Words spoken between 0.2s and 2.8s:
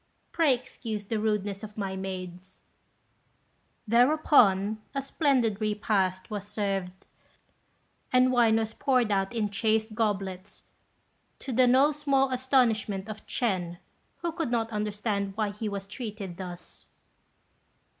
Pray excuse the rudeness of my maids."